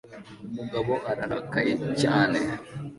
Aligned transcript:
Umugabo 0.51 0.93
ararakaye 1.11 1.73
cyane 2.01 2.39